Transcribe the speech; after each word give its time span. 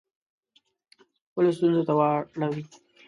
خپلو 1.29 1.49
ستونزو 1.57 1.81
ته 1.87 1.93
واړوي. 1.97 2.63